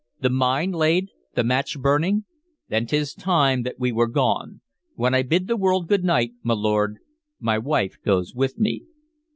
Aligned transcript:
"The 0.19 0.31
mine 0.31 0.71
laid, 0.71 1.09
the 1.35 1.43
match 1.43 1.79
burning? 1.79 2.25
Then 2.69 2.87
't 2.87 2.95
is 2.97 3.13
time 3.13 3.61
that 3.61 3.75
we 3.77 3.91
were 3.91 4.07
gone. 4.07 4.61
When 4.95 5.13
I 5.13 5.21
bid 5.21 5.45
the 5.45 5.55
world 5.55 5.87
good 5.87 6.03
night, 6.03 6.31
my 6.41 6.55
lord, 6.55 6.97
my 7.39 7.59
wife 7.59 7.97
goes 8.03 8.33
with 8.33 8.57
me." 8.57 8.81